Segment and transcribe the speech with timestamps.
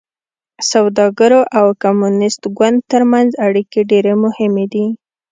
[0.71, 4.85] سوداګرو او کمونېست ګوند ترمنځ اړیکې ډېرې مهمې دي.